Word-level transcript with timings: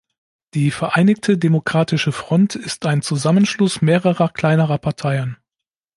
Die 0.55 0.71
Vereinigte 0.71 1.37
Demokratische 1.37 2.11
Front 2.11 2.55
ist 2.55 2.87
ein 2.87 3.03
Zusammenschluss 3.03 3.83
mehrerer 3.83 4.29
kleinerer 4.29 4.79
Parteien. 4.79 5.37